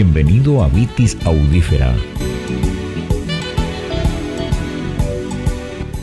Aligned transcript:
Bienvenido 0.00 0.62
a 0.62 0.68
Vitis 0.68 1.18
Audífera. 1.24 1.92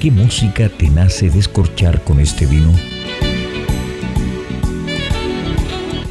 ¿Qué 0.02 0.12
música 0.12 0.68
te 0.68 0.90
nace 0.90 1.30
descorchar 1.30 2.04
con 2.04 2.20
este 2.20 2.46
vino? 2.46 2.74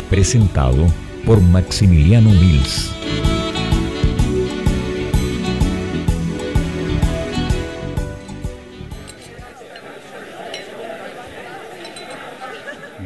Presentado 0.08 0.86
por 1.26 1.42
Maximiliano 1.42 2.30
Mills. 2.30 2.90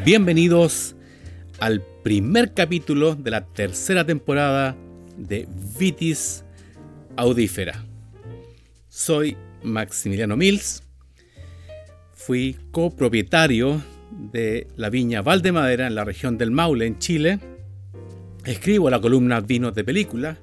Bienvenidos 0.05 0.95
al 1.61 1.83
primer 2.03 2.55
capítulo 2.55 3.15
de 3.15 3.30
la 3.30 3.45
tercera 3.45 4.05
temporada 4.05 4.77
de 5.17 5.48
Vitis 5.79 6.45
Audífera. 7.17 7.84
Soy 8.89 9.37
Maximiliano 9.62 10.37
Mills, 10.37 10.83
fui 12.15 12.57
copropietario 12.71 13.83
de 14.11 14.69
la 14.77 14.91
viña 14.91 15.23
Valdemadera 15.23 15.87
en 15.87 15.95
la 15.95 16.05
región 16.05 16.39
del 16.39 16.51
Maule, 16.51 16.87
en 16.87 16.98
Chile. 16.98 17.39
Escribo 18.45 18.89
la 18.91 19.01
columna 19.01 19.41
Vinos 19.41 19.75
de 19.75 19.84
Película 19.84 20.39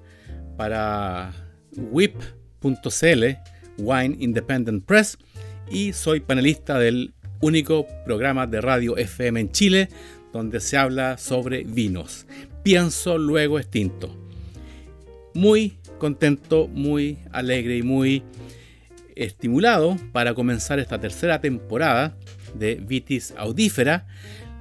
para 0.57 1.33
whip.cl, 1.75 3.23
Wine 3.77 4.17
Independent 4.19 4.85
Press, 4.85 5.17
y 5.69 5.93
soy 5.93 6.19
panelista 6.19 6.77
del 6.77 7.13
único 7.41 7.85
programa 8.05 8.47
de 8.47 8.61
radio 8.61 8.97
FM 8.97 9.39
en 9.39 9.51
Chile 9.51 9.89
donde 10.35 10.59
se 10.59 10.75
habla 10.75 11.17
sobre 11.17 11.63
vinos. 11.63 12.27
Pienso 12.61 13.17
luego 13.17 13.57
extinto. 13.57 14.13
Muy 15.33 15.77
contento, 15.97 16.67
muy 16.67 17.19
alegre 17.31 17.77
y 17.77 17.83
muy 17.83 18.21
estimulado 19.15 19.95
para 20.11 20.33
comenzar 20.33 20.79
esta 20.79 20.99
tercera 20.99 21.39
temporada 21.39 22.17
de 22.53 22.75
Vitis 22.75 23.33
Audífera, 23.37 24.07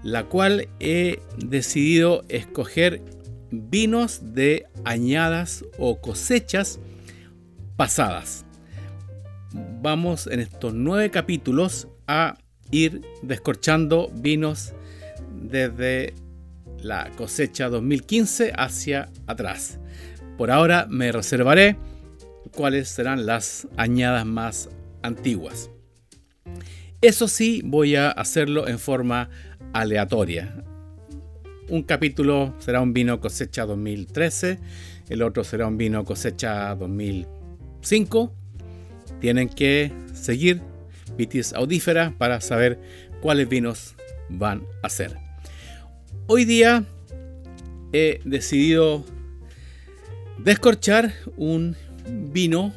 la 0.05 0.27
cual 0.27 0.69
he 0.79 1.19
decidido 1.39 2.25
escoger 2.29 3.03
vinos 3.51 4.21
de 4.33 4.67
añadas 4.85 5.65
o 5.77 6.01
cosechas 6.01 6.79
pasadas. 7.77 8.47
Vamos 9.83 10.29
en 10.29 10.39
estos 10.39 10.73
nueve 10.73 11.11
capítulos 11.11 11.89
a 12.07 12.39
ir 12.71 13.01
descorchando 13.23 14.13
vinos 14.15 14.73
desde 15.51 16.15
la 16.83 17.11
cosecha 17.17 17.69
2015 17.69 18.53
hacia 18.57 19.11
atrás. 19.27 19.79
Por 20.37 20.51
ahora 20.51 20.87
me 20.89 21.13
reservaré 21.13 21.77
cuáles 22.55 22.89
serán 22.89 23.27
las 23.27 23.69
añadas 23.77 24.27
más 24.27 24.69
antiguas. 25.03 25.71
Eso 27.01 27.29
sí, 27.29 27.63
voy 27.65 27.97
a 27.97 28.11
hacerlo 28.11 28.67
en 28.67 28.79
forma 28.79 29.29
aleatoria. 29.73 30.65
Un 31.69 31.83
capítulo 31.83 32.55
será 32.59 32.81
un 32.81 32.93
vino 32.93 33.21
cosecha 33.21 33.65
2013, 33.67 34.59
el 35.09 35.23
otro 35.23 35.45
será 35.45 35.67
un 35.67 35.77
vino 35.77 36.05
cosecha 36.05 36.75
2005. 36.75 38.33
Tienen 39.21 39.49
que 39.49 39.93
seguir 40.13 40.63
Vitis 41.17 41.53
Audífera 41.53 42.15
para 42.19 42.41
saber 42.41 42.79
cuáles 43.21 43.49
vinos 43.49 43.95
van 44.29 44.67
a 44.83 44.89
ser. 44.89 45.24
Hoy 46.27 46.47
día 46.47 46.85
he 47.93 48.19
decidido 48.25 49.05
descorchar 50.39 51.13
un 51.37 51.77
vino 52.09 52.73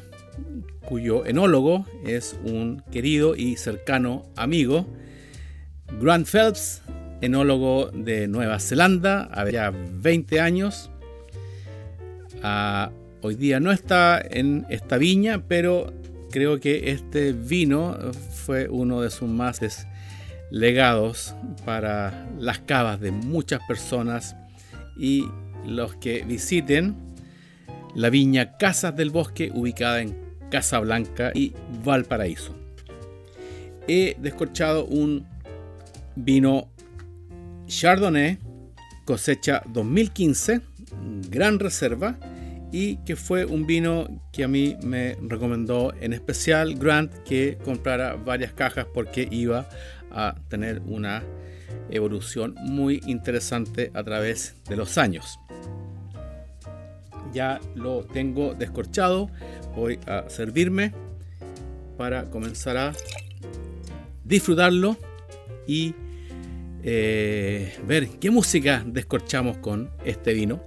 cuyo 0.84 1.24
enólogo 1.24 1.86
es 2.04 2.38
un 2.44 2.82
querido 2.92 3.34
y 3.36 3.56
cercano 3.56 4.26
amigo, 4.36 4.86
Grant 5.98 6.26
Phelps, 6.26 6.82
enólogo 7.22 7.90
de 7.90 8.28
Nueva 8.28 8.60
Zelanda, 8.60 9.30
había 9.32 9.72
20 9.72 10.40
años. 10.40 10.90
Ah, 12.42 12.90
hoy 13.22 13.34
día 13.34 13.60
no 13.60 13.72
está 13.72 14.20
en 14.20 14.66
esta 14.68 14.98
viña, 14.98 15.42
pero 15.48 15.94
creo 16.30 16.60
que 16.60 16.90
este 16.90 17.32
vino 17.32 17.96
fue 18.12 18.68
uno 18.68 19.00
de 19.00 19.08
sus 19.08 19.26
más 19.26 19.62
legados 20.50 21.34
para 21.64 22.28
las 22.38 22.58
cavas 22.60 23.00
de 23.00 23.10
muchas 23.10 23.60
personas 23.66 24.36
y 24.98 25.24
los 25.66 25.94
que 25.96 26.24
visiten 26.24 26.96
la 27.94 28.10
viña 28.10 28.56
Casas 28.56 28.96
del 28.96 29.10
Bosque 29.10 29.50
ubicada 29.54 30.00
en 30.00 30.16
Casablanca 30.50 31.32
y 31.34 31.52
Valparaíso. 31.84 32.54
He 33.86 34.16
descorchado 34.18 34.84
un 34.84 35.26
vino 36.16 36.68
Chardonnay 37.66 38.38
cosecha 39.08 39.62
2015, 39.72 40.60
gran 41.30 41.58
reserva, 41.58 42.18
y 42.70 42.96
que 43.06 43.16
fue 43.16 43.46
un 43.46 43.66
vino 43.66 44.06
que 44.32 44.44
a 44.44 44.48
mí 44.48 44.76
me 44.82 45.16
recomendó 45.22 45.94
en 45.98 46.12
especial 46.12 46.74
Grant 46.74 47.14
que 47.24 47.56
comprara 47.64 48.16
varias 48.16 48.52
cajas 48.52 48.86
porque 48.92 49.26
iba 49.30 49.66
a 50.10 50.34
tener 50.48 50.80
una 50.86 51.22
evolución 51.90 52.54
muy 52.58 53.02
interesante 53.06 53.90
a 53.94 54.02
través 54.02 54.54
de 54.68 54.76
los 54.76 54.98
años. 54.98 55.38
Ya 57.32 57.60
lo 57.74 58.04
tengo 58.04 58.54
descorchado, 58.54 59.30
voy 59.76 59.98
a 60.06 60.28
servirme 60.28 60.92
para 61.96 62.24
comenzar 62.30 62.76
a 62.76 62.92
disfrutarlo 64.24 64.96
y 65.66 65.94
eh, 66.82 67.76
ver 67.86 68.08
qué 68.20 68.30
música 68.30 68.82
descorchamos 68.86 69.58
con 69.58 69.90
este 70.04 70.32
vino. 70.32 70.62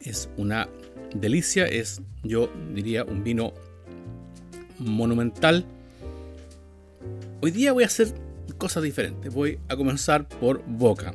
Es 0.00 0.28
una 0.36 0.68
delicia, 1.14 1.66
es 1.66 2.02
yo 2.22 2.50
diría 2.74 3.04
un 3.04 3.22
vino 3.22 3.52
monumental. 4.78 5.64
Hoy 7.40 7.50
día 7.50 7.72
voy 7.72 7.84
a 7.84 7.86
hacer 7.86 8.14
cosas 8.58 8.82
diferentes. 8.82 9.32
Voy 9.32 9.58
a 9.68 9.76
comenzar 9.76 10.28
por 10.28 10.64
boca. 10.66 11.14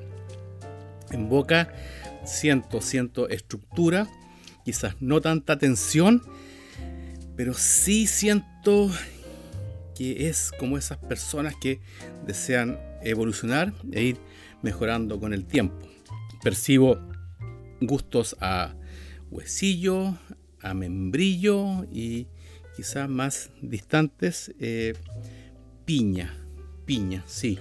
En 1.11 1.29
boca 1.29 1.73
siento, 2.25 2.81
siento 2.81 3.29
estructura, 3.29 4.07
quizás 4.63 4.95
no 4.99 5.21
tanta 5.21 5.57
tensión, 5.57 6.21
pero 7.35 7.53
sí 7.53 8.07
siento 8.07 8.91
que 9.95 10.29
es 10.29 10.51
como 10.59 10.77
esas 10.77 10.97
personas 10.97 11.55
que 11.59 11.81
desean 12.25 12.79
evolucionar 13.01 13.73
e 13.91 14.03
ir 14.03 14.17
mejorando 14.61 15.19
con 15.19 15.33
el 15.33 15.45
tiempo. 15.45 15.87
Percibo 16.43 16.99
gustos 17.81 18.35
a 18.39 18.75
huesillo, 19.31 20.17
a 20.61 20.73
membrillo 20.73 21.85
y 21.91 22.27
quizás 22.75 23.09
más 23.09 23.51
distantes, 23.61 24.53
eh, 24.59 24.93
piña 25.85 26.38
piña, 26.89 27.23
sí. 27.27 27.59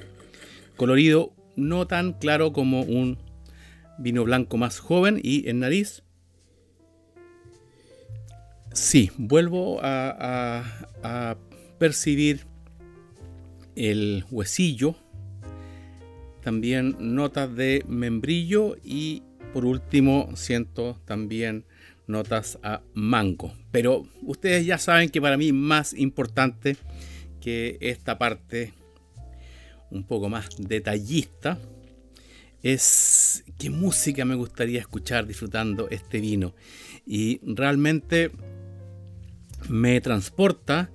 Colorido 0.78 1.34
no 1.54 1.86
tan 1.86 2.14
claro 2.14 2.54
como 2.54 2.80
un 2.80 3.18
vino 3.98 4.24
blanco 4.24 4.56
más 4.56 4.78
joven 4.78 5.20
y 5.22 5.46
en 5.50 5.58
nariz. 5.58 6.02
Sí, 8.72 9.10
vuelvo 9.18 9.80
a, 9.82 10.64
a 11.02 11.36
percibir 11.78 12.46
el 13.76 14.24
huesillo, 14.30 14.96
también 16.42 16.96
notas 16.98 17.54
de 17.54 17.84
membrillo 17.86 18.76
y 18.82 19.24
por 19.52 19.66
último 19.66 20.30
siento 20.36 20.98
también 21.04 21.66
notas 22.06 22.58
a 22.62 22.80
mango. 22.94 23.52
Pero 23.72 24.06
ustedes 24.22 24.64
ya 24.64 24.78
saben 24.78 25.10
que 25.10 25.20
para 25.20 25.36
mí 25.36 25.52
más 25.52 25.92
importante 25.92 26.78
que 27.42 27.76
esta 27.82 28.16
parte 28.16 28.72
un 29.90 30.04
poco 30.04 30.28
más 30.28 30.48
detallista 30.58 31.58
es 32.62 33.44
qué 33.58 33.70
música 33.70 34.24
me 34.24 34.34
gustaría 34.34 34.80
escuchar 34.80 35.26
disfrutando 35.26 35.88
este 35.90 36.20
vino. 36.20 36.54
Y 37.06 37.40
realmente 37.44 38.30
me 39.68 40.00
transporta 40.00 40.90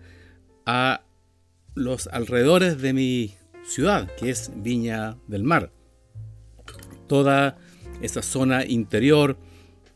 a 0.65 1.03
los 1.75 2.07
alrededores 2.07 2.81
de 2.81 2.93
mi 2.93 3.33
ciudad, 3.65 4.09
que 4.15 4.29
es 4.29 4.51
Viña 4.55 5.17
del 5.27 5.43
Mar. 5.43 5.71
Toda 7.07 7.57
esa 8.01 8.21
zona 8.21 8.65
interior, 8.65 9.37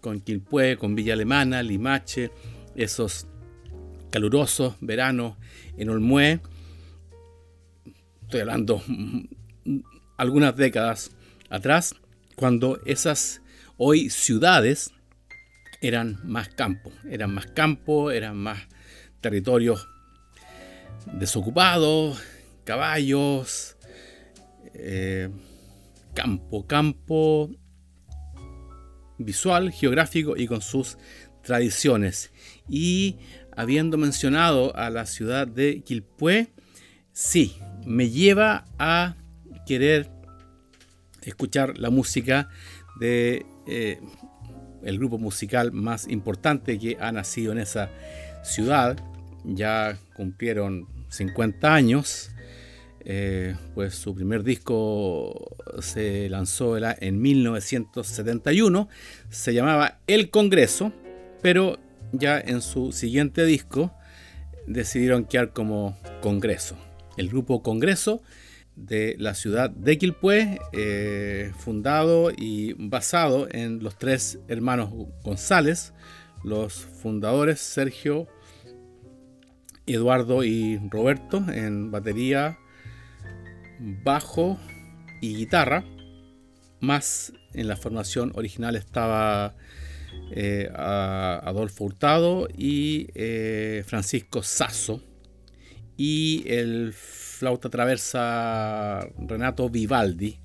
con 0.02 0.22
Quilpué, 0.22 0.78
con 0.78 0.96
Villa 0.96 1.14
Alemana, 1.14 1.64
Limache, 1.64 2.32
esos 2.76 3.28
calurosos 4.10 4.76
veranos 4.80 5.36
en 5.78 5.90
Olmué, 5.90 6.40
estoy 8.28 8.42
hablando 8.42 8.84
algunas 10.18 10.54
décadas 10.58 11.12
atrás, 11.50 11.96
cuando 12.36 12.78
esas 12.86 13.42
hoy 13.78 14.10
ciudades 14.10 14.92
eran 15.82 16.20
más 16.26 16.50
campo, 16.50 16.92
eran 17.10 17.34
más 17.34 17.48
campo, 17.48 18.12
eran 18.12 18.36
más 18.36 18.68
territorios 19.22 19.88
desocupados, 21.14 22.22
caballos, 22.66 23.78
eh, 24.74 25.30
campo, 26.14 26.68
campo 26.68 27.50
visual, 29.18 29.72
geográfico 29.72 30.36
y 30.36 30.48
con 30.48 30.60
sus 30.60 30.98
tradiciones. 31.44 32.34
Y 32.68 33.20
habiendo 33.56 33.98
mencionado 33.98 34.76
a 34.76 34.90
la 34.90 35.06
ciudad 35.06 35.48
de 35.48 35.82
Quilpué, 35.82 36.52
sí, 37.14 37.58
me 37.88 38.10
lleva 38.10 38.66
a 38.78 39.16
querer 39.66 40.10
escuchar 41.22 41.78
la 41.78 41.89
música 41.89 42.50
de 43.00 43.45
eh, 43.66 44.00
el 44.84 44.98
grupo 44.98 45.18
musical 45.18 45.72
más 45.72 46.07
importante 46.07 46.78
que 46.78 46.98
ha 47.00 47.12
nacido 47.12 47.54
en 47.54 47.60
esa 47.60 47.89
ciudad. 48.44 48.98
Ya 49.45 49.98
cumplieron 50.16 50.88
50 51.10 51.74
años. 51.74 52.31
Eh, 53.10 53.56
pues 53.74 53.95
su 53.95 54.13
primer 54.13 54.44
disco 54.44 55.56
se 55.80 56.28
lanzó 56.28 56.78
en 56.78 57.22
1971, 57.22 58.90
se 59.30 59.54
llamaba 59.54 60.00
El 60.07 60.30
Congreso, 60.30 60.92
pero 61.42 61.80
ya 62.12 62.38
en 62.38 62.62
su 62.62 62.92
siguiente 62.92 63.45
disco 63.45 63.94
decidieron 64.66 65.24
quedar 65.24 65.54
como 65.54 65.98
Congreso. 66.22 66.75
El 67.18 67.30
grupo 67.30 67.62
Congreso 67.62 68.22
de 68.75 69.16
la 69.18 69.34
ciudad 69.34 69.69
de 69.72 69.98
Quilpué, 69.98 70.60
eh, 70.72 71.52
fundado 71.58 72.31
y 72.36 72.74
basado 72.74 73.48
en 73.52 73.84
los 73.84 73.98
tres 73.98 74.40
hermanos 74.48 74.92
González, 75.24 75.94
los 76.44 76.74
fundadores 76.74 77.60
Sergio, 77.60 78.28
Eduardo 79.88 80.44
y 80.44 80.80
Roberto 80.90 81.44
en 81.52 81.92
batería, 81.92 82.60
bajo 83.80 84.60
y 85.22 85.36
guitarra. 85.36 85.84
Más 86.80 87.34
en 87.54 87.68
la 87.68 87.75
formación 87.75 88.31
original 88.36 88.75
estaba 88.75 89.56
eh, 90.31 90.69
Adolfo 90.75 91.86
Hurtado 91.86 92.48
y 92.56 93.08
eh, 93.16 93.84
Francisco 93.86 94.44
Sasso. 94.44 95.02
Y 95.98 96.44
el 96.48 96.94
flauta 96.94 97.70
traversa 97.70 99.08
Renato 99.20 99.70
Vivaldi. 99.70 100.40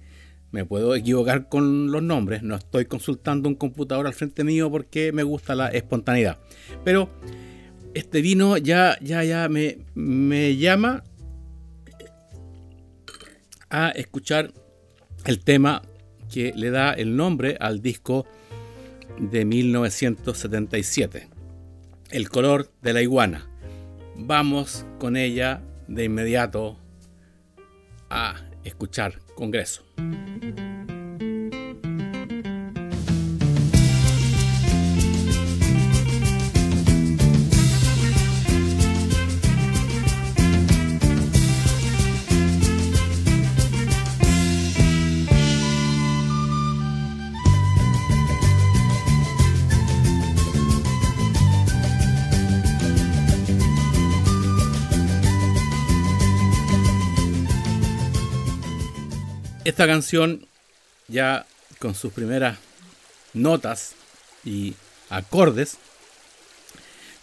Me 0.50 0.64
puedo 0.66 0.94
equivocar 0.94 1.49
con 1.49 1.90
los 1.90 2.02
nombres, 2.02 2.43
no 2.43 2.56
estoy 2.56 2.84
consultando 2.84 3.49
un 3.49 3.54
computador 3.54 4.06
al 4.06 4.12
frente 4.12 4.44
mío 4.44 4.70
porque 4.70 5.10
me 5.10 5.22
gusta 5.22 5.54
la 5.54 5.69
espontaneidad. 5.69 6.38
Pero 6.84 7.08
este 7.94 8.20
vino 8.20 8.58
ya, 8.58 8.99
ya, 9.00 9.25
ya 9.25 9.49
me, 9.49 9.78
me 9.94 10.56
llama 10.56 11.04
a 13.70 13.88
escuchar 13.90 14.52
el 15.25 15.40
tema 15.40 15.81
que 16.31 16.52
le 16.55 16.70
da 16.70 16.93
el 16.93 17.16
nombre 17.16 17.56
al 17.58 17.81
disco 17.81 18.26
de 19.19 19.44
1977, 19.44 21.28
El 22.10 22.28
color 22.28 22.70
de 22.82 22.93
la 22.93 23.02
iguana. 23.02 23.51
Vamos 24.16 24.86
con 24.98 25.16
ella 25.16 25.62
de 25.88 26.04
inmediato 26.04 26.78
a 28.10 28.36
escuchar 28.64 29.20
Congreso. 29.34 29.84
Esta 59.64 59.86
canción, 59.86 60.44
ya 61.06 61.46
con 61.78 61.94
sus 61.94 62.12
primeras 62.12 62.58
notas 63.32 63.92
y 64.44 64.74
acordes, 65.08 65.78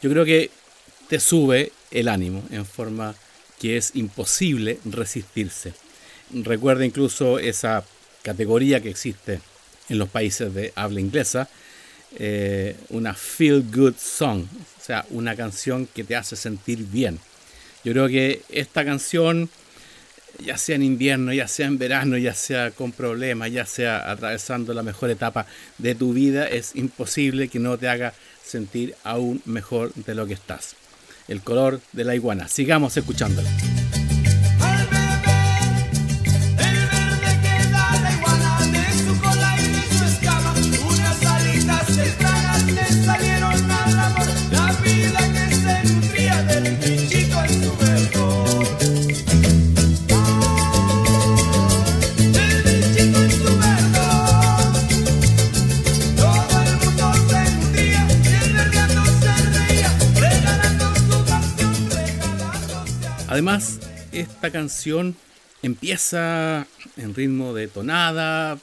yo 0.01 0.09
creo 0.09 0.23
que 0.23 0.49
te 1.09 1.19
sube 1.19 1.73
el 1.91 2.07
ánimo 2.07 2.41
en 2.49 2.65
forma 2.65 3.13
que 3.59 3.75
es 3.75 3.91
imposible 3.95 4.79
resistirse. 4.85 5.73
Recuerda 6.31 6.85
incluso 6.85 7.39
esa 7.39 7.83
categoría 8.21 8.79
que 8.79 8.89
existe 8.89 9.41
en 9.89 9.97
los 9.97 10.07
países 10.07 10.53
de 10.53 10.71
habla 10.75 11.01
inglesa, 11.01 11.49
eh, 12.17 12.77
una 12.87 13.15
feel 13.15 13.65
good 13.69 13.95
song, 13.97 14.45
o 14.79 14.83
sea, 14.83 15.05
una 15.09 15.35
canción 15.35 15.87
que 15.87 16.05
te 16.05 16.15
hace 16.15 16.37
sentir 16.37 16.85
bien. 16.85 17.19
Yo 17.83 17.91
creo 17.91 18.07
que 18.07 18.43
esta 18.47 18.85
canción 18.85 19.49
ya 20.43 20.57
sea 20.57 20.75
en 20.75 20.83
invierno, 20.83 21.33
ya 21.33 21.47
sea 21.47 21.67
en 21.67 21.77
verano, 21.77 22.17
ya 22.17 22.33
sea 22.33 22.71
con 22.71 22.91
problemas, 22.91 23.51
ya 23.51 23.65
sea 23.65 24.09
atravesando 24.09 24.73
la 24.73 24.83
mejor 24.83 25.09
etapa 25.09 25.45
de 25.77 25.95
tu 25.95 26.13
vida, 26.13 26.47
es 26.47 26.75
imposible 26.75 27.47
que 27.47 27.59
no 27.59 27.77
te 27.77 27.89
haga 27.89 28.13
sentir 28.43 28.95
aún 29.03 29.41
mejor 29.45 29.93
de 29.93 30.15
lo 30.15 30.25
que 30.25 30.33
estás. 30.33 30.75
El 31.27 31.41
color 31.41 31.79
de 31.93 32.03
la 32.03 32.15
iguana. 32.15 32.47
Sigamos 32.47 32.97
escuchándola. 32.97 33.49
Además, 63.39 63.79
esta 64.11 64.51
canción 64.51 65.15
empieza 65.63 66.67
en 66.97 67.15
ritmo 67.15 67.53
de 67.53 67.69
tonada, 67.69 68.59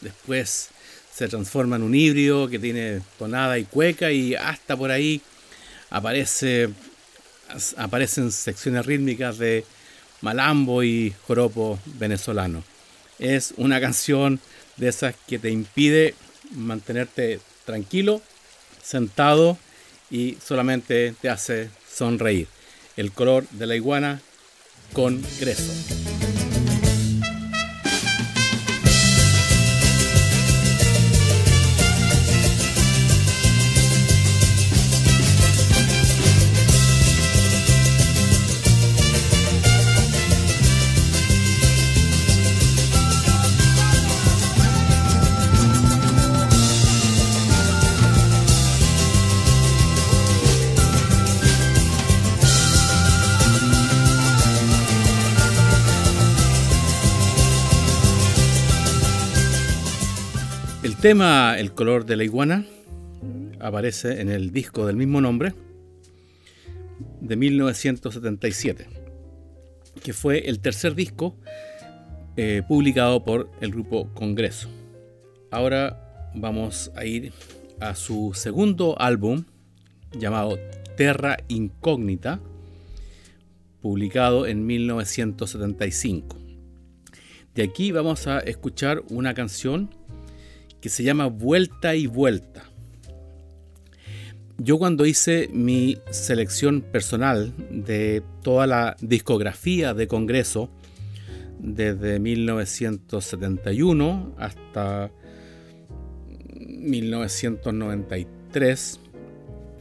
después 0.00 0.70
se 1.14 1.28
transforma 1.28 1.76
en 1.76 1.84
un 1.84 1.94
híbrido 1.94 2.48
que 2.48 2.58
tiene 2.58 3.00
tonada 3.16 3.60
y 3.60 3.64
cueca 3.64 4.10
y 4.10 4.34
hasta 4.34 4.76
por 4.76 4.90
ahí 4.90 5.22
aparece, 5.90 6.70
aparecen 7.76 8.32
secciones 8.32 8.86
rítmicas 8.86 9.38
de 9.38 9.64
malambo 10.20 10.82
y 10.82 11.14
joropo 11.28 11.78
venezolano. 11.84 12.64
Es 13.20 13.54
una 13.56 13.80
canción 13.80 14.40
de 14.78 14.88
esas 14.88 15.14
que 15.28 15.38
te 15.38 15.50
impide 15.50 16.16
mantenerte 16.56 17.38
tranquilo, 17.64 18.20
sentado 18.82 19.56
y 20.10 20.36
solamente 20.44 21.14
te 21.20 21.30
hace 21.30 21.70
sonreír 21.88 22.48
el 22.98 23.12
color 23.12 23.48
de 23.52 23.66
la 23.68 23.76
iguana 23.76 24.20
con 24.92 25.22
greso. 25.38 26.07
Tema 61.00 61.56
El 61.56 61.74
color 61.74 62.06
de 62.06 62.16
la 62.16 62.24
iguana 62.24 62.64
aparece 63.60 64.20
en 64.20 64.30
el 64.30 64.50
disco 64.50 64.84
del 64.84 64.96
mismo 64.96 65.20
nombre 65.20 65.54
de 67.20 67.36
1977, 67.36 68.86
que 70.02 70.12
fue 70.12 70.48
el 70.48 70.58
tercer 70.58 70.96
disco 70.96 71.36
eh, 72.36 72.62
publicado 72.66 73.24
por 73.24 73.48
el 73.60 73.70
grupo 73.70 74.12
Congreso. 74.12 74.68
Ahora 75.52 76.32
vamos 76.34 76.90
a 76.96 77.04
ir 77.04 77.32
a 77.78 77.94
su 77.94 78.32
segundo 78.34 79.00
álbum 79.00 79.44
llamado 80.18 80.58
Terra 80.96 81.36
Incógnita, 81.46 82.40
publicado 83.80 84.46
en 84.46 84.66
1975. 84.66 86.36
De 87.54 87.62
aquí 87.62 87.92
vamos 87.92 88.26
a 88.26 88.40
escuchar 88.40 89.04
una 89.10 89.34
canción 89.34 89.97
que 90.80 90.88
se 90.88 91.02
llama 91.02 91.26
Vuelta 91.26 91.94
y 91.94 92.06
Vuelta. 92.06 92.64
Yo 94.58 94.78
cuando 94.78 95.04
hice 95.06 95.48
mi 95.52 95.98
selección 96.10 96.80
personal 96.80 97.52
de 97.70 98.22
toda 98.42 98.66
la 98.66 98.96
discografía 99.00 99.94
de 99.94 100.08
Congreso, 100.08 100.68
desde 101.60 102.18
1971 102.18 104.34
hasta 104.36 105.12
1993, 106.56 109.00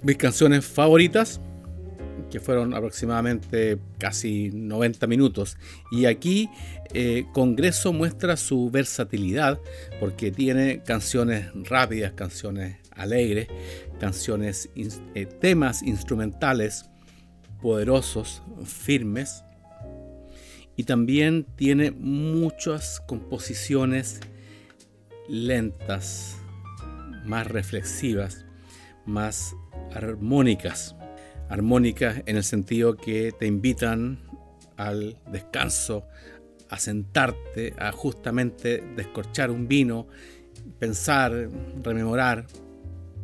mis 0.04 0.18
canciones 0.18 0.64
favoritas, 0.66 1.42
que 2.30 2.40
fueron 2.40 2.74
aproximadamente 2.74 3.80
casi 3.98 4.52
90 4.54 5.08
minutos. 5.08 5.58
Y 5.92 6.06
aquí 6.06 6.50
eh, 6.94 7.26
Congreso 7.34 7.94
muestra 7.94 8.38
su 8.38 8.70
versatilidad 8.70 9.60
porque 10.00 10.32
tiene 10.32 10.84
canciones 10.84 11.48
rápidas, 11.70 12.14
canciones 12.14 12.78
alegres, 12.92 13.48
canciones, 14.00 14.70
eh, 14.76 15.26
temas 15.26 15.84
instrumentales 15.84 16.90
poderosos, 17.62 18.42
firmes. 18.66 19.44
Y 20.76 20.84
también 20.84 21.46
tiene 21.56 21.92
muchas 21.92 23.02
composiciones 23.08 24.20
lentas, 25.28 26.38
más 27.26 27.48
reflexivas, 27.48 28.46
más 29.06 29.56
armónicas. 29.94 30.97
Armónicas 31.50 32.22
en 32.26 32.38
el 32.38 32.44
sentido 32.44 32.98
que 32.98 33.32
te 33.32 33.48
invitan 33.48 34.20
al 34.76 35.18
descanso, 35.32 36.06
a 36.70 36.78
sentarte, 36.78 37.74
a 37.78 37.92
justamente 37.92 38.84
descorchar 38.96 39.52
un 39.52 39.68
vino, 39.68 40.08
pensar, 40.80 41.50
rememorar, 41.82 42.46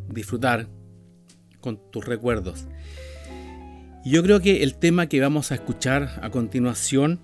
disfrutar 0.09 0.67
con 1.59 1.79
tus 1.91 2.05
recuerdos. 2.05 2.65
Y 4.03 4.11
yo 4.11 4.23
creo 4.23 4.41
que 4.41 4.63
el 4.63 4.75
tema 4.75 5.07
que 5.07 5.21
vamos 5.21 5.51
a 5.51 5.55
escuchar 5.55 6.19
a 6.21 6.29
continuación, 6.29 7.19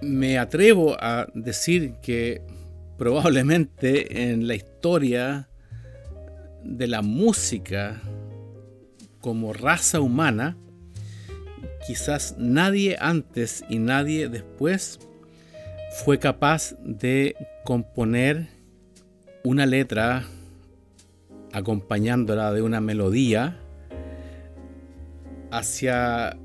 me 0.00 0.38
atrevo 0.38 0.96
a 0.98 1.28
decir 1.34 1.94
que 2.02 2.42
probablemente 2.98 4.30
en 4.30 4.48
la 4.48 4.54
historia 4.54 5.48
de 6.64 6.86
la 6.86 7.02
música 7.02 8.00
como 9.22 9.54
raza 9.54 10.00
humana, 10.00 10.58
quizás 11.86 12.34
nadie 12.38 12.98
antes 13.00 13.64
y 13.70 13.78
nadie 13.78 14.28
después 14.28 14.98
fue 16.04 16.18
capaz 16.18 16.74
de 16.84 17.34
componer 17.64 18.48
una 19.44 19.64
letra 19.64 20.24
acompañándola 21.52 22.52
de 22.52 22.62
una 22.62 22.80
melodía 22.80 23.58
hacia 25.50 26.36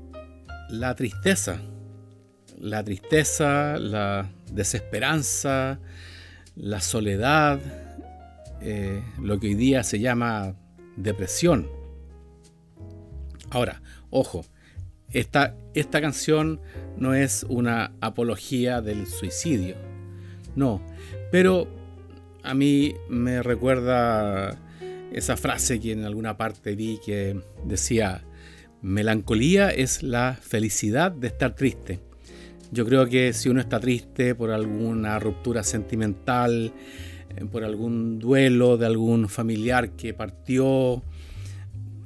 la 0.68 0.94
tristeza, 0.94 1.60
la 2.60 2.84
tristeza, 2.84 3.78
la 3.78 4.30
desesperanza, 4.52 5.80
la 6.54 6.80
soledad, 6.80 7.58
eh, 8.60 9.02
lo 9.20 9.40
que 9.40 9.48
hoy 9.48 9.54
día 9.54 9.82
se 9.82 9.98
llama 9.98 10.54
depresión. 10.96 11.77
Ahora, 13.50 13.82
ojo, 14.10 14.44
esta, 15.12 15.56
esta 15.74 16.00
canción 16.00 16.60
no 16.96 17.14
es 17.14 17.46
una 17.48 17.92
apología 18.00 18.82
del 18.82 19.06
suicidio, 19.06 19.76
no, 20.54 20.82
pero 21.30 21.68
a 22.42 22.54
mí 22.54 22.94
me 23.08 23.42
recuerda 23.42 24.58
esa 25.12 25.36
frase 25.36 25.80
que 25.80 25.92
en 25.92 26.04
alguna 26.04 26.36
parte 26.36 26.74
vi 26.74 26.98
que 27.04 27.40
decía, 27.64 28.24
melancolía 28.82 29.70
es 29.70 30.02
la 30.02 30.38
felicidad 30.40 31.10
de 31.12 31.28
estar 31.28 31.54
triste. 31.54 32.00
Yo 32.70 32.84
creo 32.84 33.06
que 33.06 33.32
si 33.32 33.48
uno 33.48 33.60
está 33.60 33.80
triste 33.80 34.34
por 34.34 34.50
alguna 34.50 35.18
ruptura 35.18 35.62
sentimental, 35.62 36.72
eh, 37.36 37.44
por 37.50 37.64
algún 37.64 38.18
duelo 38.18 38.76
de 38.76 38.86
algún 38.86 39.28
familiar 39.28 39.90
que 39.90 40.12
partió, 40.12 41.02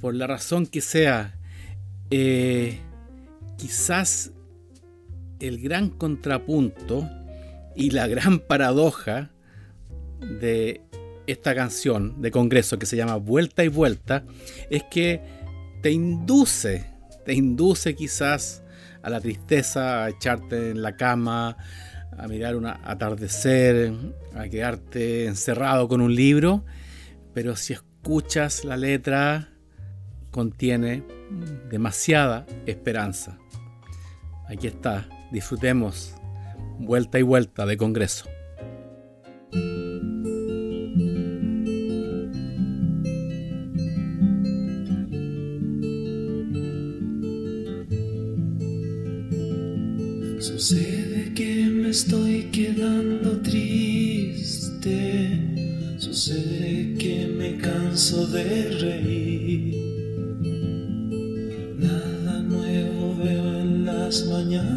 por 0.02 0.16
la 0.16 0.26
razón 0.26 0.66
que 0.66 0.80
sea, 0.80 1.38
eh, 2.10 2.80
quizás 3.56 4.32
el 5.38 5.60
gran 5.62 5.90
contrapunto 5.90 7.08
y 7.76 7.90
la 7.90 8.08
gran 8.08 8.40
paradoja 8.40 9.30
de 10.40 10.80
esta 11.28 11.54
canción 11.54 12.20
de 12.20 12.32
Congreso 12.32 12.80
que 12.80 12.86
se 12.86 12.96
llama 12.96 13.14
Vuelta 13.14 13.62
y 13.62 13.68
Vuelta 13.68 14.24
es 14.70 14.82
que 14.90 15.22
te 15.82 15.92
induce, 15.92 16.84
te 17.24 17.34
induce 17.34 17.94
quizás 17.94 18.64
a 19.02 19.08
la 19.08 19.20
tristeza, 19.20 20.02
a 20.02 20.08
echarte 20.08 20.70
en 20.70 20.82
la 20.82 20.96
cama, 20.96 21.56
a 22.18 22.26
mirar 22.26 22.56
un 22.56 22.66
atardecer, 22.66 23.92
a 24.34 24.48
quedarte 24.48 25.26
encerrado 25.26 25.86
con 25.86 26.00
un 26.00 26.12
libro, 26.12 26.64
pero 27.34 27.54
si 27.54 27.72
escuchas 27.72 28.64
la 28.64 28.76
letra 28.76 29.51
contiene 30.32 31.04
demasiada 31.70 32.46
esperanza. 32.66 33.38
Aquí 34.48 34.66
está, 34.66 35.08
disfrutemos 35.30 36.16
vuelta 36.80 37.18
y 37.18 37.22
vuelta 37.22 37.64
de 37.66 37.76
Congreso. 37.76 38.26
Sucede 50.38 51.32
que 51.34 51.66
me 51.66 51.90
estoy 51.90 52.44
quedando 52.52 53.40
triste. 53.42 55.38
Sucede 55.98 56.94
que 56.98 57.26
me 57.26 57.58
canso 57.58 58.26
de 58.26 58.70
reír. 58.80 59.61
Las 64.12 64.26
mañanas 64.26 64.70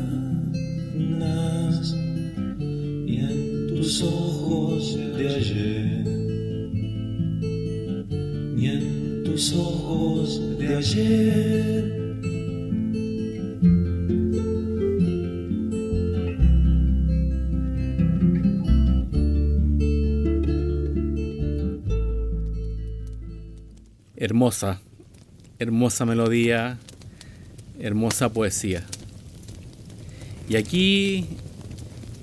y 2.57 3.17
en 3.17 3.67
tus 3.67 4.01
ojos 4.01 4.95
de 4.95 5.35
ayer. 5.35 6.07
Y 8.57 8.65
en 8.67 9.23
tus 9.25 9.53
ojos 9.53 10.57
de 10.57 10.77
ayer. 10.77 11.95
hermosa, 24.17 24.79
hermosa 25.59 26.05
melodía, 26.05 26.79
hermosa 27.79 28.29
poesía. 28.29 28.85
Y 30.47 30.55
aquí 30.55 31.25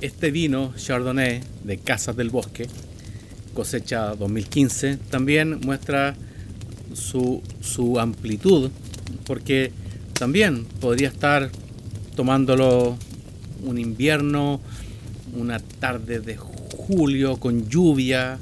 este 0.01 0.31
vino 0.31 0.73
Chardonnay 0.77 1.41
de 1.65 1.79
Casas 1.79 2.17
del 2.17 2.31
Bosque, 2.31 2.69
cosecha 3.55 4.15
2015, 4.15 4.97
también 5.11 5.61
muestra 5.61 6.15
su, 6.95 7.43
su 7.61 7.99
amplitud, 7.99 8.71
porque 9.27 9.73
también 10.13 10.65
podría 10.81 11.09
estar 11.09 11.51
tomándolo 12.15 12.97
un 13.65 13.79
invierno, 13.79 14.61
una 15.35 15.59
tarde 15.59 16.21
de 16.21 16.37
julio 16.37 17.39
con 17.39 17.69
lluvia, 17.69 18.39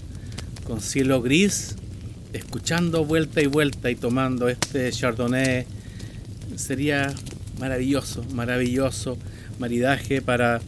con 0.64 0.80
cielo 0.80 1.22
gris 1.22 1.76
escuchando 2.32 3.04
vuelta 3.04 3.40
y 3.40 3.46
vuelta 3.46 3.90
y 3.90 3.96
tomando 3.96 4.48
este 4.48 4.90
Chardonnay. 4.90 5.66
Sería 6.56 7.12
maravilloso, 7.58 8.24
maravilloso 8.32 9.18
maridaje 9.60 10.22
para 10.22 10.60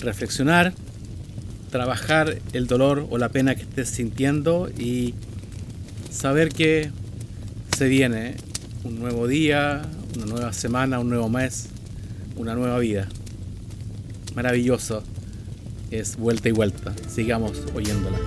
reflexionar, 0.00 0.74
trabajar 1.70 2.36
el 2.52 2.66
dolor 2.66 3.06
o 3.08 3.16
la 3.16 3.30
pena 3.30 3.54
que 3.54 3.62
estés 3.62 3.88
sintiendo 3.88 4.68
y 4.78 5.14
saber 6.10 6.50
que 6.50 6.90
se 7.76 7.88
viene 7.88 8.34
un 8.84 8.98
nuevo 8.98 9.26
día, 9.26 9.82
una 10.16 10.26
nueva 10.26 10.52
semana, 10.52 10.98
un 10.98 11.08
nuevo 11.08 11.30
mes, 11.30 11.68
una 12.36 12.54
nueva 12.54 12.78
vida. 12.80 13.08
Maravilloso 14.34 15.02
es 15.90 16.16
vuelta 16.16 16.48
y 16.48 16.52
vuelta. 16.52 16.92
Sigamos 17.08 17.62
oyéndola. 17.74 18.18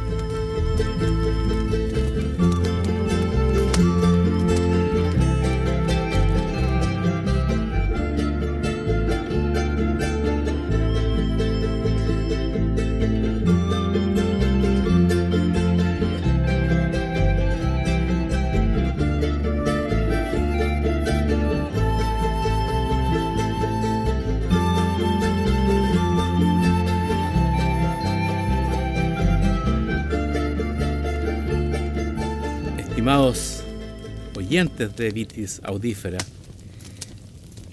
De 34.55 35.11
Vitis 35.11 35.59
Audífera, 35.65 36.17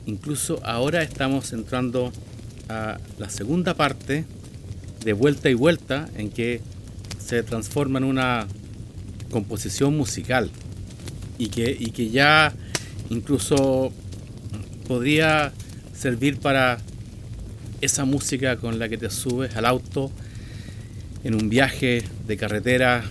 incluso 0.05 0.59
ahora 0.65 1.05
estamos 1.05 1.53
entrando 1.53 2.13
a 2.69 2.99
la 3.21 3.31
segunda 3.31 3.75
parte 3.75 4.25
de 5.05 5.13
vuelta 5.13 5.49
y 5.49 5.55
vuelta 5.55 6.09
en 6.17 6.31
que 6.31 6.61
se 7.25 7.45
transforma 7.45 8.01
en 8.01 8.05
una 8.05 8.49
composición 9.31 9.97
musical 9.97 10.51
y 11.39 11.51
que, 11.51 11.71
y 11.79 11.93
que 11.93 12.11
ya 12.11 12.53
incluso 13.11 13.93
podría 14.89 15.53
servir 15.95 16.41
para 16.41 16.81
esa 17.81 18.05
música 18.05 18.57
con 18.57 18.81
la 18.81 18.89
que 18.89 18.99
te 18.99 19.09
subes 19.09 19.55
al 19.55 19.67
auto 19.67 20.11
en 21.23 21.37
un 21.37 21.49
viaje 21.49 22.03
de 22.27 22.37
carretera 22.37 23.05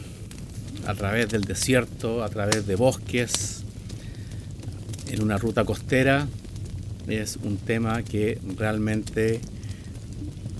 a 0.88 0.94
través 0.94 1.30
del 1.30 1.44
desierto, 1.44 2.24
a 2.24 2.30
través 2.30 2.68
de 2.68 2.76
bosques, 2.76 3.61
en 5.12 5.22
una 5.22 5.38
ruta 5.38 5.66
costera, 5.66 6.28
es 7.08 7.38
un 7.44 7.58
tema 7.58 8.04
que 8.04 8.40
realmente 8.58 9.42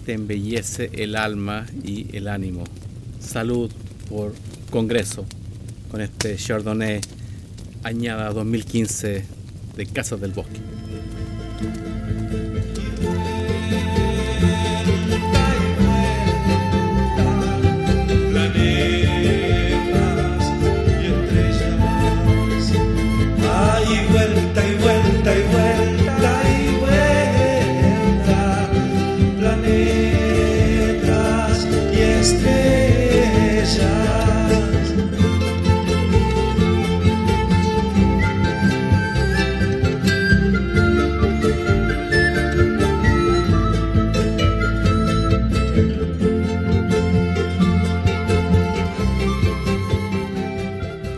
te 0.06 0.14
embellece 0.14 0.90
el 0.94 1.16
alma 1.16 1.66
y 1.84 2.16
el 2.16 2.28
ánimo. 2.28 2.66
Salud 3.20 3.72
por 4.10 4.34
Congreso 4.70 5.26
con 5.90 6.02
este 6.02 6.36
Chardonnay 6.36 7.02
añada 7.84 8.32
2015 8.32 9.26
de 9.78 9.86
Casas 9.86 10.20
del 10.20 10.32
Bosque. 10.32 10.60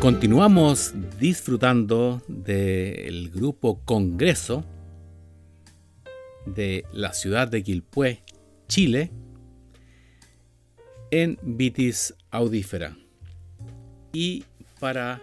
Continuamos 0.04 0.94
disfrutando 1.18 2.22
del 2.28 3.30
grupo 3.30 3.80
Congreso 3.86 4.66
de 6.46 6.84
la 6.92 7.14
ciudad 7.14 7.48
de 7.48 7.64
Quilpué, 7.64 8.22
Chile, 8.68 9.12
en 11.10 11.40
Vitis 11.42 12.16
Audífera. 12.32 12.98
Y 14.12 14.44
para 14.82 15.22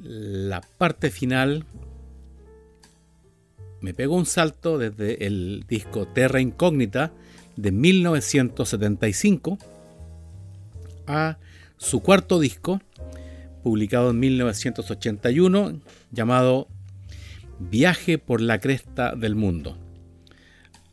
la 0.00 0.60
parte 0.76 1.12
final 1.12 1.64
me 3.80 3.94
pego 3.94 4.16
un 4.16 4.26
salto 4.26 4.76
desde 4.76 5.24
el 5.24 5.66
disco 5.68 6.08
Terra 6.08 6.40
Incógnita 6.40 7.12
de 7.54 7.70
1975 7.70 9.56
a 11.06 11.38
su 11.76 12.00
cuarto 12.00 12.40
disco 12.40 12.80
publicado 13.62 14.10
en 14.10 14.20
1981, 14.20 15.80
llamado 16.10 16.68
Viaje 17.58 18.18
por 18.18 18.40
la 18.40 18.58
Cresta 18.58 19.14
del 19.14 19.34
Mundo. 19.34 19.76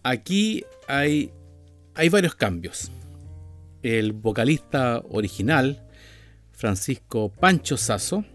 Aquí 0.03 0.65
hay, 0.87 1.31
hay 1.95 2.09
varios 2.09 2.35
cambios. 2.35 2.91
El 3.81 4.13
vocalista 4.13 5.01
original, 5.09 5.81
Francisco 6.51 7.29
Pancho 7.29 7.77
Sasso, 7.77 8.25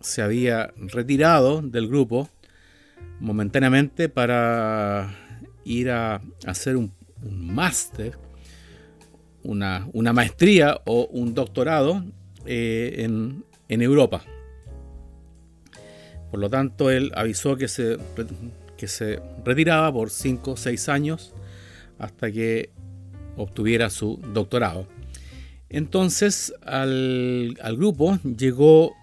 se 0.00 0.22
había 0.22 0.72
retirado 0.76 1.60
del 1.62 1.88
grupo 1.88 2.28
momentáneamente 3.20 4.08
para 4.08 5.14
ir 5.64 5.90
a 5.90 6.22
hacer 6.46 6.76
un, 6.76 6.92
máster, 7.30 8.16
una, 9.42 9.88
maestría 10.12 10.80
o 10.86 11.06
un 11.06 11.34
doctorado 11.34 12.04
eh, 12.46 12.94
en, 12.98 13.44
en 13.68 13.82
Europa. 13.82 14.24
Por 16.30 16.40
lo 16.40 16.50
tanto, 16.50 16.90
él 16.90 17.12
avisó 17.14 17.56
que 17.56 17.68
se, 17.68 17.98
que 18.76 18.88
se 18.88 19.20
retiraba 19.44 19.92
por 19.92 20.10
5 20.10 20.52
o 20.52 20.56
6 20.56 20.88
años 20.88 21.34
hasta 21.98 22.30
que 22.30 22.70
obtuviera 23.36 23.90
su 23.90 24.20
doctorado. 24.32 24.86
Entonces 25.70 26.54
al, 26.62 27.56
al, 27.60 27.76
grupo 27.76 28.18
llegó 28.22 28.94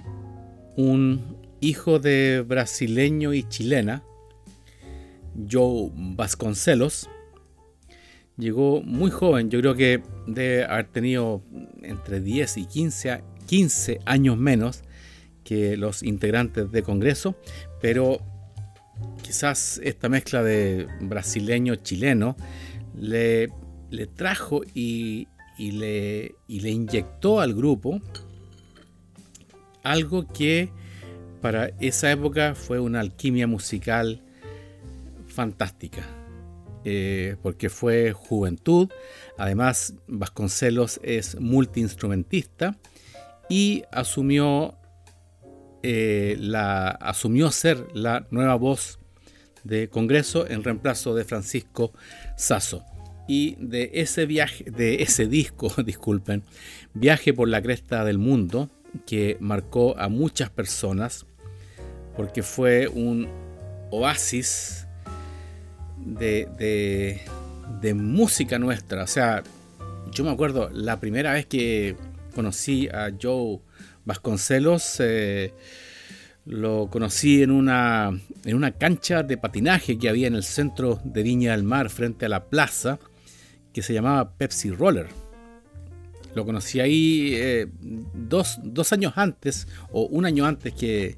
un 0.75 1.37
hijo 1.61 1.99
de 1.99 2.43
brasileño 2.45 3.33
y 3.33 3.43
chilena, 3.43 4.03
Joe 5.49 5.91
Vasconcelos. 5.93 7.09
Llegó 8.37 8.81
muy 8.81 9.11
joven, 9.11 9.49
yo 9.49 9.59
creo 9.59 9.75
que 9.75 10.03
debe 10.27 10.65
haber 10.65 10.87
tenido 10.87 11.41
entre 11.83 12.19
10 12.19 12.57
y 12.57 12.65
15, 12.65 13.23
15 13.45 13.99
años 14.05 14.37
menos 14.37 14.83
que 15.43 15.77
los 15.77 16.03
integrantes 16.03 16.71
de 16.71 16.83
Congreso, 16.83 17.35
pero 17.81 18.19
quizás 19.21 19.79
esta 19.83 20.09
mezcla 20.09 20.43
de 20.43 20.87
brasileño-chileno 21.01 22.35
le, 22.97 23.49
le, 23.91 24.07
trajo 24.07 24.61
y, 24.73 25.27
le, 25.57 26.35
y 26.47 26.59
le 26.61 26.69
inyectó 26.69 27.39
al 27.39 27.53
grupo 27.53 28.01
algo 29.83 30.27
que 30.27 30.71
para 31.41 31.67
esa 31.79 32.11
época 32.11 32.55
fue 32.55 32.79
una 32.79 33.01
alquimia 33.01 33.45
musical 33.45 34.21
fantástica. 35.27 36.03
Eh, 36.87 37.35
porque 37.41 37.69
fue 37.69 38.13
juventud. 38.13 38.89
Además, 39.39 39.95
Vasconcelos 40.07 40.99
es 41.01 41.39
multiinstrumentista 41.39 42.77
y 43.49 43.83
asumió, 43.91 44.75
eh, 45.83 46.35
la, 46.39 46.89
asumió 46.89 47.51
ser 47.51 47.87
la 47.93 48.27
nueva 48.31 48.55
voz 48.55 48.99
de 49.63 49.89
Congreso 49.89 50.47
en 50.47 50.63
reemplazo 50.63 51.15
de 51.15 51.25
Francisco 51.25 51.91
Sasso. 52.37 52.83
Y 53.27 53.55
de 53.59 53.89
ese 53.95 54.25
viaje, 54.25 54.65
de 54.69 55.01
ese 55.01 55.25
disco, 55.27 55.71
disculpen, 55.83 56.43
Viaje 56.93 57.33
por 57.33 57.49
la 57.49 57.61
Cresta 57.61 58.05
del 58.05 58.17
Mundo, 58.17 58.69
que 59.05 59.37
marcó 59.39 59.97
a 59.97 60.07
muchas 60.07 60.49
personas, 60.49 61.25
porque 62.15 62.43
fue 62.43 62.87
un 62.87 63.27
oasis 63.91 64.87
de, 65.97 66.47
de, 66.57 67.21
de 67.81 67.93
música 67.93 68.59
nuestra. 68.59 69.03
O 69.03 69.07
sea, 69.07 69.43
yo 70.11 70.23
me 70.23 70.31
acuerdo 70.31 70.69
la 70.71 70.99
primera 70.99 71.33
vez 71.33 71.45
que 71.45 71.95
conocí 72.35 72.87
a 72.89 73.11
Joe 73.19 73.61
Vasconcelos. 74.03 74.97
Eh, 74.99 75.53
lo 76.45 76.89
conocí 76.91 77.41
en 77.41 77.49
una, 77.49 78.11
en 78.43 78.55
una 78.55 78.71
cancha 78.71 79.23
de 79.23 79.37
patinaje 79.37 79.97
que 79.97 80.09
había 80.09 80.27
en 80.27 80.35
el 80.35 80.43
centro 80.43 81.01
de 81.03 81.23
Viña 81.23 81.53
del 81.53 81.63
Mar, 81.63 81.89
frente 81.89 82.27
a 82.27 82.29
la 82.29 82.45
plaza, 82.45 82.99
que 83.73 83.81
se 83.81 83.93
llamaba 83.93 84.37
Pepsi 84.37 84.69
Roller. 84.69 85.07
Lo 86.35 86.45
conocí 86.45 86.79
ahí 86.79 87.31
eh, 87.33 87.67
dos, 88.13 88.59
dos, 88.61 88.93
años 88.93 89.13
antes, 89.15 89.67
o 89.91 90.03
un 90.03 90.25
año 90.25 90.45
antes 90.45 90.73
que 90.73 91.17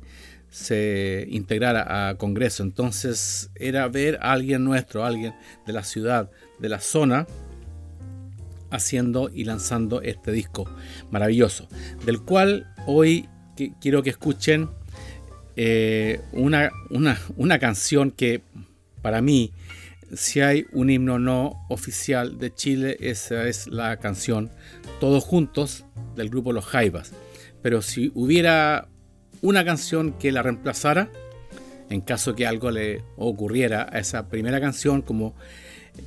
se 0.50 1.28
integrara 1.30 2.10
a 2.10 2.16
Congreso. 2.16 2.64
Entonces 2.64 3.50
era 3.56 3.88
ver 3.90 4.20
a 4.22 4.32
alguien 4.32 4.64
nuestro, 4.64 5.04
alguien 5.04 5.34
de 5.66 5.74
la 5.74 5.84
ciudad, 5.84 6.30
de 6.60 6.70
la 6.70 6.80
zona, 6.80 7.28
haciendo 8.72 9.30
y 9.34 9.44
lanzando 9.44 10.02
este 10.02 10.32
disco 10.32 10.70
maravilloso, 11.12 11.68
del 12.06 12.22
cual 12.22 12.74
hoy 12.86 13.28
quiero 13.80 14.04
que 14.04 14.10
escuchen 14.10 14.70
eh, 15.56 16.22
una, 16.34 16.72
una, 16.90 17.60
canción 17.60 18.12
que 18.12 18.44
para 19.02 19.22
mí, 19.22 19.54
si 20.14 20.42
hay 20.42 20.66
un 20.72 20.90
himno 20.90 21.18
no 21.18 21.66
oficial 21.70 22.38
de 22.38 22.54
Chile, 22.54 22.98
esa 23.00 23.48
es 23.48 23.68
la 23.68 23.98
canción 23.98 24.52
Todos 25.00 25.24
Juntos 25.24 25.86
del 26.16 26.30
grupo 26.30 26.54
Los 26.54 26.66
Jaivas. 26.66 27.12
Pero 27.64 27.82
si 27.82 28.12
hubiera 28.14 28.88
una 29.42 29.66
canción 29.66 30.14
que 30.14 30.32
la 30.32 30.44
reemplazara, 30.44 31.10
en 31.90 32.02
caso 32.02 32.36
que 32.36 32.46
algo 32.46 32.70
le 32.70 33.02
ocurriera 33.16 33.88
a 33.92 34.00
esa 34.00 34.28
primera 34.28 34.60
canción, 34.60 35.02
como 35.02 35.36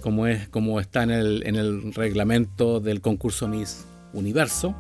como, 0.01 0.27
es, 0.27 0.49
como 0.49 0.81
está 0.81 1.03
en 1.03 1.11
el, 1.11 1.93
reglamento 1.95 2.81
del 2.81 3.01
concurso 3.01 3.49
Miss 3.49 3.85
Universo. 4.13 4.75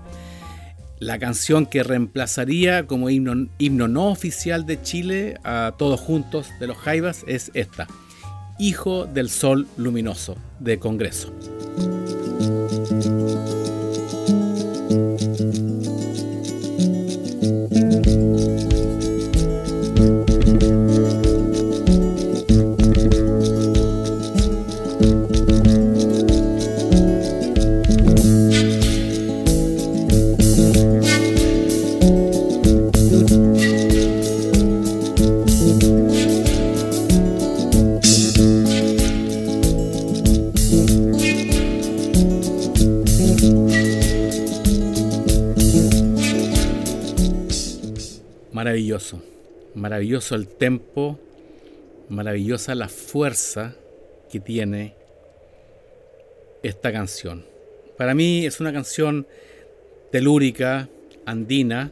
La 0.99 1.19
canción 1.19 1.67
que 1.67 1.83
reemplazaría 1.83 2.87
como 2.87 3.09
himno, 3.09 3.49
himno 3.59 3.89
no 3.89 4.09
oficial 4.09 4.67
de 4.67 4.83
Chile 4.83 5.39
a 5.45 5.75
todos 5.79 6.01
juntos 6.01 6.49
de 6.61 6.67
los 6.67 6.77
Jaivas 6.77 7.25
es 7.27 7.51
esta, 7.55 7.87
Hijo 8.59 9.07
del 9.07 9.31
Sol 9.31 9.67
Luminoso 9.79 10.37
de 10.59 10.79
Congreso. 10.79 11.33
Maravilloso 49.91 50.37
el 50.37 50.47
tempo, 50.47 51.19
maravillosa 52.09 52.77
la 52.77 52.89
fuerza 52.89 53.75
que 54.31 54.39
tiene 54.39 54.95
esta 56.63 56.93
canción. 56.93 57.45
Para 57.99 58.15
mí 58.15 58.47
es 58.47 58.61
una 58.61 58.73
canción 58.73 59.27
telúrica, 60.13 60.89
andina, 61.27 61.91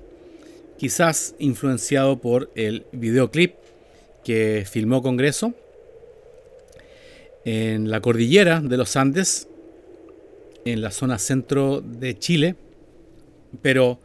quizás 0.77 1.35
influenciado 1.41 2.21
por 2.21 2.53
el 2.55 2.87
videoclip 2.93 3.55
que 4.23 4.65
filmó 4.71 5.03
Congreso 5.03 5.55
en 7.45 7.91
la 7.91 8.01
cordillera 8.01 8.61
de 8.61 8.77
los 8.77 8.95
Andes, 8.95 9.49
en 10.65 10.83
la 10.83 10.93
zona 10.93 11.19
centro 11.19 11.81
de 11.81 12.17
Chile, 12.17 12.55
pero 13.61 13.99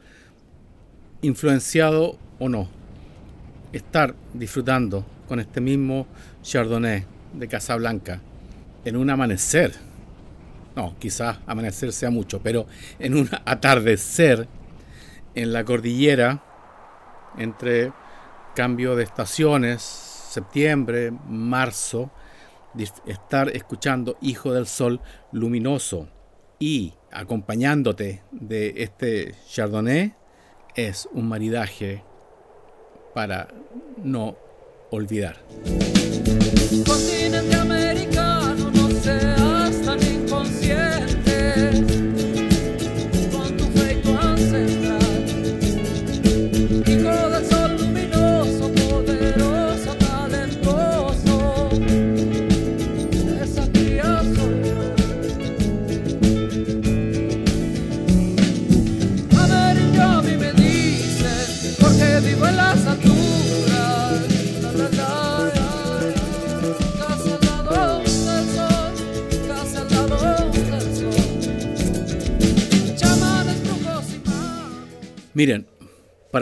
influenciado 1.21 2.17
o 2.39 2.49
no, 2.49 2.82
estar 3.73 4.15
disfrutando 4.33 5.05
con 5.27 5.39
este 5.39 5.59
mismo 5.59 6.07
Chardonnay 6.41 7.05
de 7.33 7.47
Casablanca 7.47 8.21
en 8.85 8.95
un 8.95 9.09
amanecer, 9.09 9.73
no, 10.75 10.95
quizás 10.99 11.39
amanecer 11.47 11.91
sea 11.91 12.09
mucho, 12.09 12.41
pero 12.41 12.67
en 12.99 13.15
un 13.15 13.29
atardecer 13.45 14.47
en 15.35 15.53
la 15.53 15.63
cordillera 15.63 16.43
entre 17.37 17.91
cambio 18.55 18.95
de 18.95 19.03
estaciones, 19.03 19.81
septiembre, 19.81 21.11
marzo, 21.27 22.11
estar 23.05 23.49
escuchando 23.49 24.17
Hijo 24.21 24.53
del 24.53 24.67
Sol 24.67 25.01
luminoso 25.31 26.09
y 26.59 26.93
acompañándote 27.11 28.23
de 28.31 28.73
este 28.77 29.35
Chardonnay 29.47 30.15
es 30.75 31.07
un 31.11 31.27
maridaje 31.27 32.03
para 33.13 33.47
no 34.03 34.35
olvidar. 34.91 35.37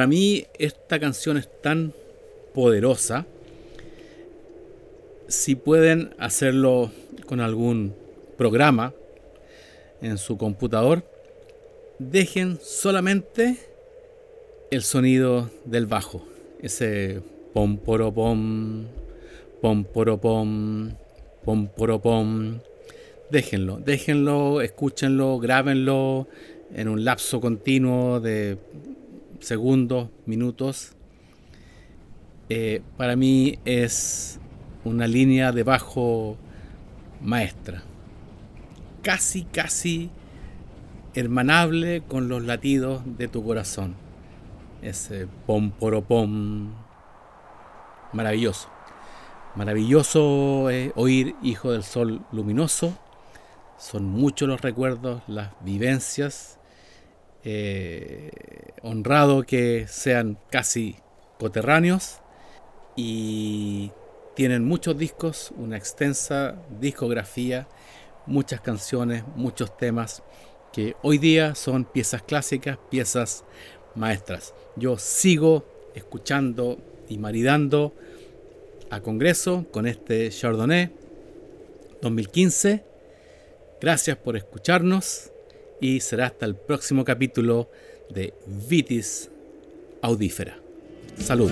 Para 0.02 0.10
mí 0.10 0.48
esta 0.58 1.00
canción 1.00 1.38
es 1.38 1.48
tan 1.62 1.94
poderosa. 2.56 3.28
Si 5.28 5.54
pueden 5.54 6.16
hacerlo 6.18 6.90
con 7.28 7.40
algún 7.40 7.94
programa 8.36 8.96
en 10.02 10.18
su 10.18 10.40
computador, 10.40 11.04
dejen 12.00 12.58
solamente 12.64 13.58
el 14.72 14.82
sonido 14.82 15.52
del 15.66 15.86
bajo, 15.86 16.26
ese 16.64 17.22
pom 17.54 17.78
poro 17.78 18.12
pom, 18.12 18.88
pom 19.62 19.84
poro 19.84 20.20
pom, 20.20 20.94
pom 21.46 21.68
poro 21.68 22.02
pom. 22.02 22.58
Déjenlo, 23.30 23.78
déjenlo, 23.78 24.62
escúchenlo, 24.62 25.38
grábenlo 25.38 26.28
en 26.74 26.88
un 26.88 27.06
lapso 27.06 27.40
continuo 27.40 28.20
de 28.20 28.58
segundos, 29.42 30.10
minutos. 30.26 30.94
Eh, 32.50 32.82
para 32.98 33.16
mí 33.16 33.60
es 33.66 34.40
una 34.84 35.08
línea 35.08 35.52
de 35.52 35.64
bajo 35.64 36.38
maestra. 37.22 37.84
Casi, 39.02 39.44
casi 39.44 40.10
hermanable 41.14 42.02
con 42.02 42.30
los 42.30 42.44
latidos 42.44 43.02
de 43.18 43.28
tu 43.28 43.44
corazón. 43.44 43.96
Ese 44.82 45.28
pom 45.46 45.72
poro 45.72 46.02
pom. 46.02 46.74
Maravilloso. 48.14 48.70
Maravilloso 49.56 50.70
oír 50.96 51.36
Hijo 51.44 51.72
del 51.72 51.84
Sol 51.84 52.22
Luminoso. 52.32 52.98
Son 53.78 54.06
muchos 54.06 54.48
los 54.48 54.62
recuerdos, 54.62 55.22
las 55.28 55.52
vivencias. 55.62 56.61
Eh, 57.44 58.32
honrado 58.84 59.44
que 59.44 59.88
sean 59.88 60.38
casi 60.50 60.96
coterráneos. 61.40 62.20
Y 62.96 63.92
tienen 64.36 64.66
muchos 64.66 64.98
discos, 64.98 65.52
una 65.58 65.78
extensa 65.78 66.56
discografía, 66.80 67.68
muchas 68.26 68.62
canciones, 68.62 69.24
muchos 69.36 69.76
temas 69.78 70.24
que 70.72 70.96
hoy 71.02 71.18
día 71.18 71.56
son 71.56 71.86
piezas 71.86 72.24
clásicas, 72.24 72.78
piezas 72.90 73.44
maestras. 73.96 74.54
Yo 74.76 74.98
sigo 74.98 75.66
escuchando 75.96 76.80
y 77.10 77.18
maridando 77.18 77.94
a 78.90 79.02
Congreso 79.02 79.66
con 79.72 79.86
este 79.86 80.30
Chardonnay 80.30 80.92
2015. 82.02 82.84
Gracias 83.82 84.18
por 84.18 84.38
escucharnos 84.38 85.32
y 85.82 86.00
será 86.00 86.28
hasta 86.28 86.46
el 86.46 86.56
próximo 86.56 87.04
capítulo 87.04 87.70
de 88.10 88.34
Vitis 88.46 89.30
Audífera. 90.02 90.58
Salud. 91.18 91.52